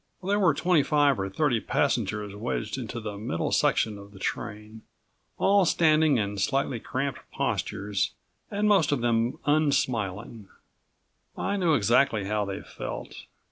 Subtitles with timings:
[0.21, 4.17] 5 There were twenty five or thirty passengers wedged into the middle section of the
[4.17, 4.81] train,
[5.37, 8.15] all standing in slightly cramped postures
[8.49, 10.47] and most of them unsmiling.
[11.37, 13.27] I knew exactly how they felt.